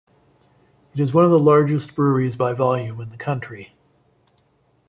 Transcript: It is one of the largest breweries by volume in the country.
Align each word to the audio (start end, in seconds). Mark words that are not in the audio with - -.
It 0.95 0.99
is 0.99 1.13
one 1.13 1.25
of 1.25 1.29
the 1.29 1.37
largest 1.37 1.93
breweries 1.93 2.35
by 2.35 2.53
volume 2.53 2.99
in 3.01 3.11
the 3.11 3.17
country. 3.17 3.75